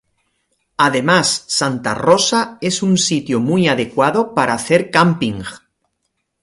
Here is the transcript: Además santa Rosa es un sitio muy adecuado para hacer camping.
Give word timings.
Además 0.77 1.43
santa 1.45 1.93
Rosa 1.93 2.57
es 2.59 2.81
un 2.81 2.97
sitio 2.97 3.39
muy 3.39 3.67
adecuado 3.67 4.33
para 4.33 4.55
hacer 4.55 4.89
camping. 4.89 5.43